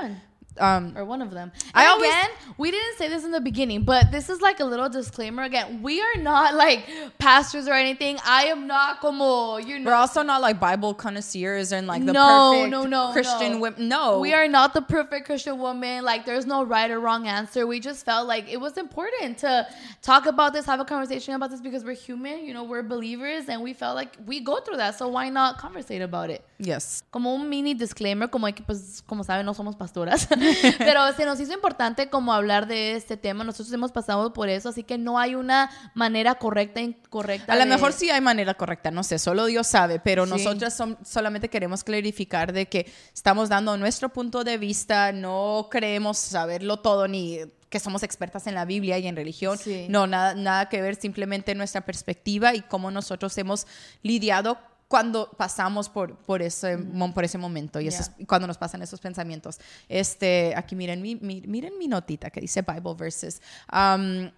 Um 0.57 0.93
or 0.97 1.05
one 1.05 1.21
of 1.21 1.31
them. 1.31 1.51
I 1.73 1.87
always- 1.87 2.09
again, 2.09 2.29
we 2.57 2.71
didn't 2.71 2.97
say 2.97 3.07
this 3.07 3.23
in 3.23 3.31
the 3.31 3.41
beginning, 3.41 3.83
but 3.83 4.11
this 4.11 4.29
is 4.29 4.41
like 4.41 4.59
a 4.59 4.65
little 4.65 4.89
disclaimer. 4.89 5.43
Again, 5.43 5.81
we 5.81 6.01
are 6.01 6.17
not 6.17 6.55
like 6.55 6.87
pastors 7.17 7.67
or 7.67 7.73
anything. 7.73 8.17
I 8.25 8.45
am 8.45 8.67
not 8.67 8.99
como 9.01 9.57
you 9.57 9.79
know. 9.79 9.89
we're 9.91 9.95
also 9.95 10.21
not 10.23 10.41
like 10.41 10.59
bible 10.59 10.93
connoisseurs 10.93 11.71
and 11.71 11.87
like 11.87 12.05
the 12.05 12.13
no, 12.13 12.51
perfect 12.51 12.71
no, 12.71 12.85
no, 12.85 13.11
christian 13.13 13.53
no. 13.53 13.59
women 13.59 13.87
no 13.87 14.19
We 14.19 14.33
are 14.33 14.47
not 14.47 14.73
the 14.73 14.81
perfect 14.81 15.25
Christian 15.25 15.57
woman. 15.59 16.03
Like, 16.03 16.25
there's 16.25 16.45
no 16.45 16.63
right 16.63 16.89
or 16.91 16.99
wrong 16.99 17.27
answer. 17.27 17.65
We 17.65 17.79
just 17.79 18.05
felt 18.05 18.27
like 18.27 18.49
it 18.49 18.59
was 18.59 18.77
important 18.77 19.37
to 19.39 19.67
talk 20.01 20.25
about 20.25 20.53
this, 20.53 20.65
have 20.65 20.79
a 20.79 20.85
conversation 20.85 21.33
about 21.33 21.49
this 21.51 21.61
because 21.61 21.83
we're 21.83 21.93
human. 21.93 22.45
You 22.45 22.53
know, 22.53 22.63
we're 22.63 22.83
believers, 22.83 23.49
and 23.49 23.61
we 23.61 23.73
felt 23.73 23.95
like 23.95 24.15
we 24.25 24.39
go 24.39 24.59
through 24.59 24.77
that. 24.77 24.97
So 24.97 25.07
why 25.07 25.29
not 25.29 25.57
conversate 25.57 26.01
about 26.01 26.29
it? 26.29 26.43
yes 26.61 27.03
como 27.09 27.33
un 27.35 27.49
mini 27.49 27.73
disclaimer, 27.73 28.27
como 28.27 28.51
que, 28.51 28.63
pues, 28.65 29.01
como 29.07 29.23
saben, 29.23 29.45
no 29.45 29.53
somos 29.53 29.75
pastoras, 29.77 30.27
pero 30.79 31.13
se 31.13 31.25
nos 31.25 31.39
hizo 31.39 31.53
importante 31.53 32.09
como 32.09 32.33
hablar 32.33 32.67
de 32.67 32.95
este 32.95 33.17
tema. 33.17 33.43
Nosotros 33.43 33.71
hemos 33.73 33.91
pasado 33.91 34.33
por 34.33 34.49
eso, 34.49 34.69
así 34.69 34.83
que 34.83 34.97
no 34.97 35.19
hay 35.19 35.35
una 35.35 35.69
manera 35.93 36.35
correcta 36.35 36.79
e 36.79 36.83
incorrecta. 36.83 37.53
A 37.53 37.55
lo 37.55 37.63
de- 37.63 37.69
mejor 37.69 37.93
sí 37.93 38.09
hay 38.09 38.21
manera 38.21 38.53
correcta, 38.53 38.91
no 38.91 39.03
sé, 39.03 39.19
solo 39.19 39.45
Dios 39.45 39.67
sabe, 39.67 39.99
pero 39.99 40.25
Sí. 40.25 40.31
nosotras 40.31 40.79
som- 40.79 40.97
solamente 41.05 41.49
queremos 41.49 41.83
clarificar 41.83 42.53
de 42.53 42.67
que 42.67 42.91
estamos 43.13 43.49
dando 43.49 43.77
nuestro 43.77 44.09
punto 44.09 44.43
de 44.43 44.57
vista, 44.57 45.11
no 45.11 45.67
creemos 45.69 46.17
saberlo 46.17 46.77
todo 46.79 47.07
ni 47.07 47.39
que 47.69 47.79
somos 47.79 48.01
expertas 48.01 48.47
en 48.47 48.55
la 48.55 48.65
Biblia 48.65 48.97
y 48.97 49.05
en 49.07 49.15
religión. 49.15 49.55
Sí. 49.57 49.85
No, 49.89 50.07
nada, 50.07 50.33
nada 50.33 50.69
que 50.69 50.81
ver, 50.81 50.95
simplemente 50.95 51.53
nuestra 51.53 51.81
perspectiva 51.81 52.55
y 52.55 52.61
cómo 52.61 52.89
nosotros 52.89 53.37
hemos 53.37 53.67
lidiado 54.01 54.57
cuando 54.89 55.29
pasamos 55.37 55.87
por, 55.87 56.15
por, 56.25 56.41
ese, 56.41 56.75
por 57.13 57.23
ese 57.23 57.37
momento 57.37 57.79
y 57.79 57.87
esos- 57.87 58.09
Yeah. 58.17 58.25
cuando 58.27 58.47
nos 58.47 58.57
pasan 58.57 58.81
esos 58.81 58.99
pensamientos. 58.99 59.59
Este, 59.87 60.53
aquí 60.57 60.75
miren 60.75 61.01
mi, 61.01 61.15
mi- 61.15 61.43
miren 61.47 61.77
mi 61.77 61.87
notita 61.87 62.29
que 62.31 62.41
dice 62.41 62.61
Bible 62.63 62.95
verses. 62.95 63.39
Um, 63.71 64.31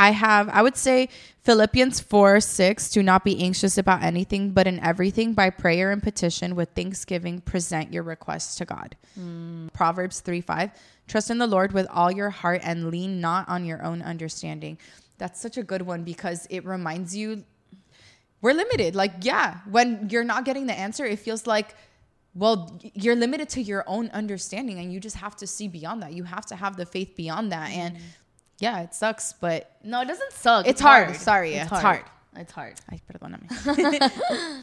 I 0.00 0.10
have, 0.12 0.48
I 0.48 0.62
would 0.62 0.76
say 0.76 1.08
Philippians 1.42 2.00
4 2.00 2.40
6, 2.40 2.90
do 2.92 3.02
not 3.02 3.24
be 3.24 3.42
anxious 3.44 3.76
about 3.78 4.00
anything, 4.02 4.52
but 4.52 4.66
in 4.68 4.78
everything 4.78 5.34
by 5.34 5.50
prayer 5.50 5.90
and 5.90 6.00
petition 6.02 6.54
with 6.54 6.68
thanksgiving, 6.74 7.40
present 7.40 7.92
your 7.92 8.04
requests 8.04 8.54
to 8.58 8.64
God. 8.64 8.96
Proverbs 9.72 10.20
3 10.20 10.40
5, 10.40 10.70
trust 11.08 11.30
in 11.30 11.38
the 11.38 11.46
Lord 11.48 11.72
with 11.72 11.86
all 11.92 12.10
your 12.12 12.30
heart 12.30 12.60
and 12.64 12.90
lean 12.90 13.20
not 13.20 13.48
on 13.48 13.64
your 13.66 13.82
own 13.84 14.00
understanding. 14.00 14.78
That's 15.18 15.40
such 15.40 15.56
a 15.58 15.62
good 15.64 15.82
one 15.82 16.04
because 16.04 16.46
it 16.48 16.64
reminds 16.64 17.14
you 17.16 17.44
we're 18.40 18.54
limited. 18.54 18.94
Like, 18.94 19.12
yeah, 19.22 19.58
when 19.70 20.08
you're 20.10 20.24
not 20.24 20.44
getting 20.44 20.66
the 20.66 20.78
answer, 20.78 21.04
it 21.04 21.18
feels 21.18 21.46
like, 21.46 21.74
well, 22.34 22.78
you're 22.94 23.16
limited 23.16 23.48
to 23.50 23.62
your 23.62 23.84
own 23.86 24.10
understanding 24.10 24.78
and 24.78 24.92
you 24.92 25.00
just 25.00 25.16
have 25.16 25.36
to 25.36 25.46
see 25.46 25.66
beyond 25.66 26.02
that. 26.02 26.12
You 26.12 26.24
have 26.24 26.46
to 26.46 26.56
have 26.56 26.76
the 26.76 26.86
faith 26.86 27.16
beyond 27.16 27.52
that. 27.52 27.70
Mm-hmm. 27.70 27.80
And 27.80 27.96
yeah, 28.58 28.80
it 28.82 28.94
sucks, 28.94 29.32
but 29.32 29.76
No, 29.82 30.02
it 30.02 30.06
doesn't 30.06 30.32
suck. 30.32 30.66
It's 30.66 30.80
hard. 30.80 31.16
Sorry, 31.16 31.54
it's 31.54 31.70
hard. 31.70 32.04
It's 32.36 32.52
hard. 32.52 32.74
Ay, 32.90 33.00
perdóname. 33.06 33.48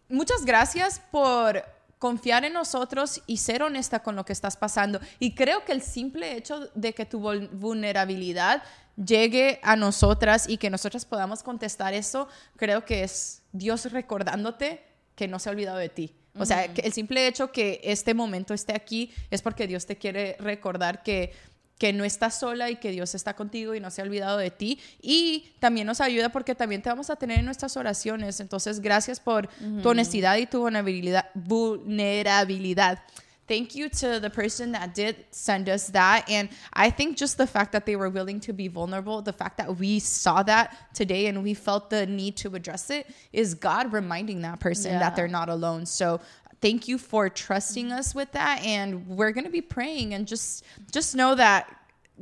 Muchas 0.09 0.45
gracias 0.45 1.01
por 1.11 1.61
confiar 1.99 2.45
en 2.45 2.53
nosotros 2.53 3.21
y 3.25 3.37
ser 3.37 3.63
honesta 3.63 3.99
con 3.99 4.15
lo 4.15 4.23
que 4.23 4.33
estás 4.33 4.55
pasando. 4.55 4.99
Y 5.19 5.33
creo 5.33 5.65
que 5.65 5.71
el 5.71 5.81
simple 5.81 6.37
hecho 6.37 6.69
de 6.75 6.93
que 6.93 7.05
tu 7.05 7.19
vulnerabilidad 7.19 8.63
llegue 8.95 9.59
a 9.63 9.75
nosotras 9.75 10.47
y 10.47 10.57
que 10.57 10.69
nosotras 10.69 11.05
podamos 11.05 11.43
contestar 11.43 11.93
eso, 11.93 12.27
creo 12.55 12.85
que 12.85 13.03
es 13.03 13.41
Dios 13.57 13.91
recordándote 13.91 14.83
que 15.15 15.27
no 15.27 15.39
se 15.39 15.49
ha 15.49 15.51
olvidado 15.51 15.77
de 15.77 15.89
ti. 15.89 16.15
O 16.37 16.45
sea, 16.45 16.73
que 16.73 16.81
el 16.81 16.91
simple 16.91 17.27
hecho 17.27 17.53
que 17.53 17.79
este 17.81 18.13
momento 18.13 18.53
esté 18.53 18.73
aquí 18.75 19.09
es 19.31 19.41
porque 19.41 19.67
Dios 19.67 19.85
te 19.85 19.95
quiere 19.95 20.35
recordar 20.39 21.01
que 21.01 21.31
que 21.77 21.91
no 21.91 22.05
estás 22.05 22.39
sola 22.39 22.69
y 22.69 22.77
que 22.77 22.91
Dios 22.91 23.15
está 23.15 23.35
contigo 23.35 23.75
y 23.75 23.79
no 23.79 23.91
se 23.91 24.01
ha 24.01 24.05
olvidado 24.05 24.37
de 24.37 24.51
ti. 24.51 24.79
Y 25.01 25.53
también 25.59 25.87
nos 25.87 26.01
ayuda 26.01 26.29
porque 26.29 26.55
también 26.55 26.81
te 26.81 26.89
vamos 26.89 27.09
a 27.09 27.15
tener 27.15 27.39
en 27.39 27.45
nuestras 27.45 27.75
oraciones. 27.75 28.39
Entonces, 28.39 28.79
gracias 28.79 29.19
por 29.19 29.49
tu 29.81 29.89
honestidad 29.89 30.37
y 30.37 30.45
tu 30.45 30.61
vulnerabilidad. 30.61 31.29
vulnerabilidad. 31.33 33.03
Thank 33.47 33.75
you 33.75 33.89
to 33.89 34.19
the 34.19 34.29
person 34.29 34.71
that 34.71 34.95
did 34.95 35.23
send 35.29 35.69
us 35.69 35.87
that. 35.89 36.27
And 36.29 36.49
I 36.73 36.89
think 36.89 37.15
just 37.15 37.37
the 37.37 37.45
fact 37.45 37.71
that 37.73 37.85
they 37.85 37.95
were 37.95 38.09
willing 38.09 38.39
to 38.41 38.53
be 38.53 38.67
vulnerable, 38.67 39.21
the 39.21 39.33
fact 39.33 39.57
that 39.57 39.77
we 39.77 39.99
saw 39.99 40.41
that 40.43 40.75
today 40.95 41.27
and 41.27 41.43
we 41.43 41.53
felt 41.53 41.91
the 41.91 42.07
need 42.07 42.37
to 42.37 42.55
address 42.55 42.89
it, 42.89 43.07
is 43.33 43.53
God 43.53 43.93
reminding 43.93 44.41
that 44.41 44.59
person 44.59 44.93
Yeah. 44.93 44.99
that 44.99 45.15
they're 45.15 45.27
not 45.27 45.49
alone. 45.49 45.85
So 45.85 46.21
thank 46.59 46.87
you 46.87 46.97
for 46.97 47.29
trusting 47.29 47.91
us 47.91 48.15
with 48.15 48.31
that 48.31 48.63
and 48.65 49.05
we're 49.07 49.31
going 49.31 49.43
to 49.45 49.51
be 49.51 49.61
praying 49.61 50.13
and 50.15 50.27
just 50.27 50.63
just 50.91 51.13
know 51.15 51.35
that 51.35 51.69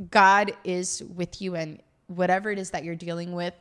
God 0.09 0.53
is 0.65 1.03
with 1.15 1.41
you 1.41 1.55
and 1.55 1.81
whatever 2.07 2.51
it 2.51 2.59
is 2.59 2.71
that 2.71 2.83
you're 2.83 2.95
dealing 2.95 3.31
with 3.33 3.53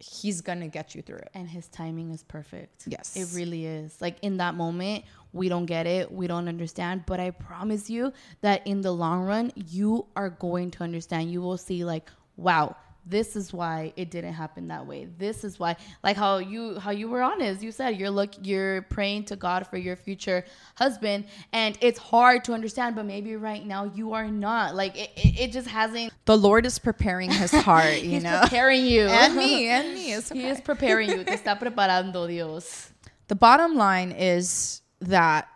he's 0.00 0.40
going 0.40 0.60
to 0.60 0.66
get 0.66 0.94
you 0.94 1.02
through 1.02 1.18
it. 1.18 1.30
And 1.34 1.48
his 1.48 1.68
timing 1.68 2.10
is 2.10 2.22
perfect. 2.24 2.84
Yes. 2.86 3.14
It 3.16 3.36
really 3.36 3.66
is. 3.66 4.00
Like 4.00 4.16
in 4.22 4.38
that 4.38 4.54
moment, 4.54 5.04
we 5.32 5.48
don't 5.48 5.66
get 5.66 5.86
it, 5.86 6.10
we 6.10 6.26
don't 6.26 6.48
understand, 6.48 7.04
but 7.06 7.20
I 7.20 7.30
promise 7.30 7.88
you 7.88 8.12
that 8.40 8.66
in 8.66 8.80
the 8.80 8.90
long 8.90 9.22
run, 9.22 9.52
you 9.54 10.06
are 10.16 10.30
going 10.30 10.72
to 10.72 10.82
understand. 10.82 11.30
You 11.30 11.40
will 11.40 11.58
see 11.58 11.84
like, 11.84 12.10
wow, 12.36 12.74
this 13.10 13.36
is 13.36 13.52
why 13.52 13.92
it 13.96 14.10
didn't 14.10 14.34
happen 14.34 14.68
that 14.68 14.86
way. 14.86 15.08
This 15.18 15.44
is 15.44 15.58
why 15.58 15.76
like 16.02 16.16
how 16.16 16.38
you 16.38 16.78
how 16.78 16.92
you 16.92 17.08
were 17.08 17.22
honest. 17.22 17.62
You 17.62 17.72
said 17.72 17.96
you're 17.96 18.10
look 18.10 18.30
you're 18.42 18.82
praying 18.82 19.24
to 19.24 19.36
God 19.36 19.66
for 19.66 19.76
your 19.76 19.96
future 19.96 20.44
husband 20.76 21.24
and 21.52 21.76
it's 21.80 21.98
hard 21.98 22.44
to 22.44 22.52
understand, 22.52 22.94
but 22.94 23.04
maybe 23.04 23.36
right 23.36 23.66
now 23.66 23.84
you 23.94 24.12
are 24.12 24.30
not. 24.30 24.74
Like 24.74 24.96
it, 24.96 25.10
it, 25.16 25.40
it 25.40 25.52
just 25.52 25.68
hasn't 25.68 26.12
The 26.24 26.38
Lord 26.38 26.64
is 26.64 26.78
preparing 26.78 27.30
his 27.30 27.50
heart, 27.50 28.00
you 28.02 28.10
He's 28.10 28.22
know. 28.22 28.40
preparing 28.42 28.86
you. 28.86 29.02
and 29.08 29.36
me, 29.36 29.68
and 29.68 29.92
me. 29.94 30.12
It's 30.12 30.28
He 30.32 30.46
is 30.46 30.60
preparing 30.60 31.10
you. 31.10 31.24
Te 31.24 31.32
está 31.32 31.58
preparando 31.58 32.28
Dios. 32.28 32.90
The 33.28 33.34
bottom 33.34 33.74
line 33.76 34.12
is 34.12 34.82
that 35.00 35.48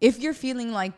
if 0.00 0.18
you're 0.18 0.34
feeling 0.34 0.72
like 0.72 0.92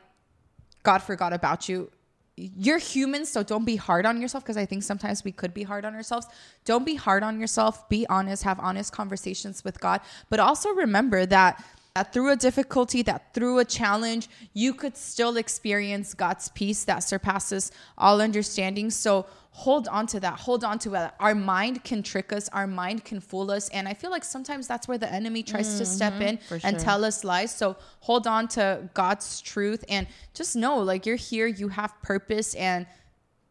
God 0.82 0.98
forgot 0.98 1.32
about 1.32 1.68
you, 1.68 1.90
you're 2.36 2.78
human, 2.78 3.26
so 3.26 3.42
don't 3.42 3.64
be 3.64 3.76
hard 3.76 4.06
on 4.06 4.20
yourself 4.20 4.42
because 4.42 4.56
I 4.56 4.64
think 4.64 4.82
sometimes 4.82 5.22
we 5.22 5.32
could 5.32 5.52
be 5.52 5.64
hard 5.64 5.84
on 5.84 5.94
ourselves. 5.94 6.26
Don't 6.64 6.86
be 6.86 6.94
hard 6.94 7.22
on 7.22 7.38
yourself. 7.38 7.88
Be 7.88 8.06
honest, 8.08 8.42
have 8.44 8.58
honest 8.58 8.92
conversations 8.92 9.64
with 9.64 9.80
God, 9.80 10.00
but 10.30 10.40
also 10.40 10.70
remember 10.70 11.26
that 11.26 11.62
that 11.94 12.12
through 12.12 12.30
a 12.30 12.36
difficulty, 12.36 13.02
that 13.02 13.34
through 13.34 13.58
a 13.58 13.64
challenge, 13.64 14.28
you 14.54 14.72
could 14.72 14.96
still 14.96 15.36
experience 15.36 16.14
God's 16.14 16.48
peace 16.50 16.84
that 16.84 17.00
surpasses 17.00 17.70
all 17.98 18.22
understanding. 18.22 18.90
So 18.90 19.26
hold 19.50 19.88
on 19.88 20.06
to 20.06 20.20
that. 20.20 20.40
Hold 20.40 20.64
on 20.64 20.78
to 20.80 20.90
that. 20.90 21.14
Our 21.20 21.34
mind 21.34 21.84
can 21.84 22.02
trick 22.02 22.32
us, 22.32 22.48
our 22.48 22.66
mind 22.66 23.04
can 23.04 23.20
fool 23.20 23.50
us. 23.50 23.68
And 23.68 23.86
I 23.86 23.92
feel 23.92 24.10
like 24.10 24.24
sometimes 24.24 24.66
that's 24.66 24.88
where 24.88 24.96
the 24.96 25.12
enemy 25.12 25.42
tries 25.42 25.76
to 25.78 25.84
mm-hmm. 25.84 25.92
step 25.92 26.20
in 26.22 26.38
for 26.38 26.58
and 26.64 26.78
tell 26.78 27.04
us 27.04 27.24
lies. 27.24 27.54
So 27.54 27.76
hold 28.00 28.26
on 28.26 28.48
to 28.48 28.88
God's 28.94 29.42
truth 29.42 29.84
and 29.88 30.06
just 30.32 30.56
know 30.56 30.78
like 30.78 31.04
you're 31.04 31.16
here, 31.16 31.46
you 31.46 31.68
have 31.68 31.92
purpose, 32.02 32.54
and 32.54 32.86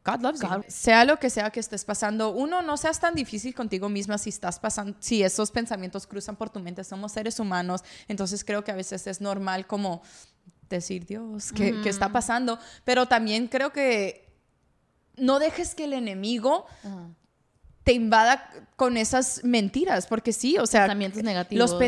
God 0.03 0.21
loves 0.21 0.41
you. 0.41 0.47
Sea 0.67 1.05
lo 1.05 1.17
que 1.17 1.29
sea 1.29 1.51
que 1.51 1.59
estés 1.59 1.85
pasando, 1.85 2.31
uno, 2.31 2.61
no 2.61 2.77
seas 2.77 2.99
tan 2.99 3.13
difícil 3.13 3.53
contigo 3.53 3.87
misma 3.89 4.17
si 4.17 4.29
estás 4.29 4.59
pasando, 4.59 4.97
si 4.99 5.21
esos 5.23 5.51
pensamientos 5.51 6.07
cruzan 6.07 6.35
por 6.35 6.49
tu 6.49 6.59
mente. 6.59 6.83
Somos 6.83 7.11
seres 7.11 7.39
humanos, 7.39 7.83
entonces 8.07 8.43
creo 8.43 8.63
que 8.63 8.71
a 8.71 8.75
veces 8.75 9.05
es 9.07 9.21
normal 9.21 9.67
como 9.67 10.01
decir, 10.69 11.05
Dios, 11.05 11.51
¿qué, 11.51 11.79
¿qué 11.81 11.89
está 11.89 12.09
pasando? 12.11 12.57
Pero 12.83 13.05
también 13.05 13.47
creo 13.47 13.71
que 13.71 14.31
no 15.17 15.39
dejes 15.39 15.75
que 15.75 15.83
el 15.83 15.93
enemigo 15.93 16.65
te 17.83 17.93
invada 17.93 18.47
con 18.75 18.95
esas 18.95 19.43
mentiras, 19.43 20.05
porque 20.07 20.33
sí, 20.33 20.57
o 20.59 20.67
sea, 20.67 20.81
Pensamientos 20.83 21.23
negativos. 21.23 21.71
los 21.71 21.79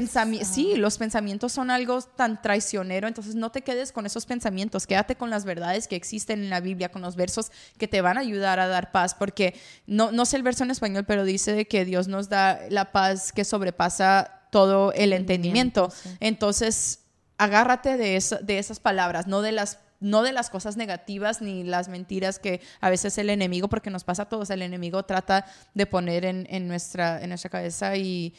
Ajá. 0.42 0.52
sí, 0.52 0.76
los 0.76 0.98
pensamientos 0.98 1.52
son 1.52 1.70
algo 1.70 2.02
tan 2.02 2.42
traicionero, 2.42 3.08
entonces 3.08 3.36
no 3.36 3.52
te 3.52 3.62
quedes 3.62 3.92
con 3.92 4.06
esos 4.08 4.26
pensamientos, 4.26 4.88
quédate 4.88 5.16
con 5.16 5.30
las 5.30 5.46
verdades 5.46 5.88
que 5.88 5.96
existen 5.96 6.44
en 6.44 6.50
la 6.50 6.62
Biblia, 6.62 6.90
con 6.90 7.02
los 7.04 7.16
versos 7.16 7.52
que 7.78 7.88
te 7.88 8.02
van 8.02 8.18
a 8.18 8.22
ayudar 8.22 8.60
a 8.60 8.68
dar 8.68 8.92
paz, 8.92 9.14
porque 9.14 9.54
no, 9.86 10.12
no 10.12 10.26
sé 10.26 10.38
el 10.38 10.44
verso 10.44 10.64
en 10.64 10.72
español, 10.72 11.06
pero 11.06 11.26
dice 11.26 11.66
que 11.68 11.86
Dios 11.86 12.08
nos 12.08 12.28
da 12.30 12.60
la 12.70 12.92
paz 12.92 13.32
que 13.32 13.46
sobrepasa 13.46 14.42
todo 14.52 14.94
el 14.94 15.14
entendimiento. 15.14 15.92
sí. 15.92 16.10
Entonces, 16.20 17.00
agárrate 17.38 17.98
de, 17.98 18.16
esa- 18.16 18.38
de 18.38 18.60
esas 18.60 18.80
palabras, 18.80 19.26
no 19.28 19.42
de 19.42 19.52
las 19.52 19.80
no 20.04 20.22
de 20.22 20.32
las 20.34 20.50
cosas 20.50 20.78
negativas 20.78 21.42
ni 21.42 21.64
las 21.64 21.88
mentiras 21.90 22.38
que 22.38 22.62
a 22.82 22.90
veces 22.90 23.18
el 23.18 23.30
enemigo, 23.30 23.68
porque 23.70 23.90
nos 23.90 24.04
pasa 24.04 24.24
a 24.24 24.30
todos, 24.30 24.50
el 24.52 24.62
enemigo 24.62 25.04
trata 25.04 25.46
de 25.74 25.86
poner 25.86 26.26
en, 26.26 26.46
en 26.50 26.68
nuestra, 26.68 27.22
en 27.22 27.30
nuestra 27.30 27.50
cabeza 27.50 27.96
y 27.96 28.34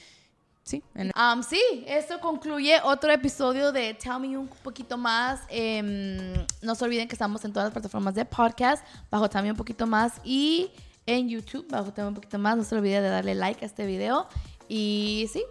sí, 0.62 0.82
en- 0.94 1.10
Um, 1.16 1.42
sí, 1.42 1.60
esto 1.86 2.20
concluye 2.20 2.80
otro 2.84 3.10
episodio 3.10 3.72
de 3.72 3.94
Tell 3.94 4.20
Me 4.20 4.36
un 4.38 4.46
poquito 4.48 4.96
más. 4.96 5.40
Em, 5.48 6.32
no 6.62 6.74
se 6.74 6.84
olviden 6.84 7.08
que 7.08 7.14
estamos 7.14 7.44
en 7.44 7.52
todas 7.52 7.66
las 7.66 7.72
plataformas 7.72 8.14
de 8.14 8.24
podcast, 8.24 8.84
bajo 9.10 9.28
Me 9.42 9.50
un 9.50 9.56
poquito 9.56 9.86
más 9.86 10.14
y 10.22 10.70
en 11.06 11.28
YouTube, 11.28 11.66
bajo 11.70 11.92
Me 11.96 12.06
un 12.06 12.14
poquito 12.14 12.38
más. 12.38 12.56
No 12.56 12.64
se 12.64 12.74
olviden 12.76 13.02
de 13.02 13.08
darle 13.10 13.34
like 13.34 13.64
a 13.64 13.66
este 13.66 13.86
video. 13.86 14.26
Y 14.68 15.28
sí, 15.32 15.44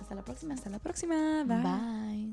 hasta 0.00 0.14
la 0.14 0.22
próxima. 0.22 0.54
hasta 0.54 0.70
la 0.70 0.78
próxima. 0.78 1.42
Bye. 1.44 1.56
Bye. 1.62 2.30